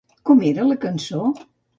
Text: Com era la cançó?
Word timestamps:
Com 0.29 0.39
era 0.51 0.63
la 0.69 0.77
cançó? 0.85 1.27